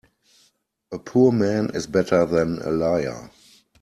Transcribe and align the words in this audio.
A 0.91 0.97
poor 0.97 1.31
man 1.31 1.69
is 1.75 1.85
better 1.85 2.25
than 2.25 2.59
a 2.63 2.71
liar. 2.71 3.29